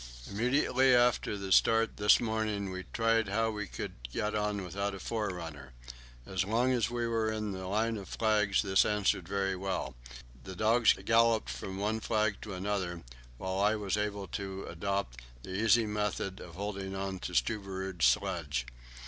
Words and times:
Immediately 0.31 0.95
after 0.95 1.37
the 1.37 1.51
start 1.51 1.97
this 1.97 2.19
morning 2.19 2.71
we 2.71 2.85
tried 2.91 3.27
how 3.29 3.51
we 3.51 3.67
could 3.67 3.93
get 4.11 4.33
on 4.33 4.63
without 4.63 4.95
a 4.95 4.99
forerunner. 4.99 5.73
As 6.25 6.43
long 6.43 6.71
as 6.71 6.89
we 6.89 7.05
were 7.05 7.31
in 7.31 7.51
the 7.51 7.67
line 7.67 7.97
of 7.97 8.09
flags 8.09 8.63
this 8.63 8.83
answered 8.83 9.27
very 9.27 9.55
well; 9.55 9.95
the 10.43 10.55
dogs 10.55 10.93
galloped 11.05 11.51
from 11.51 11.77
one 11.77 11.99
flag 11.99 12.37
to 12.41 12.55
another, 12.55 13.03
while 13.37 13.59
I 13.59 13.75
was 13.75 13.95
able 13.95 14.27
to 14.29 14.65
adopt 14.65 15.21
the 15.43 15.51
easy 15.53 15.85
method 15.85 16.39
of 16.41 16.55
hanging 16.55 16.95
on 16.95 17.19
to 17.19 17.33
Stubberud's 17.35 18.05
sledge. 18.07 18.65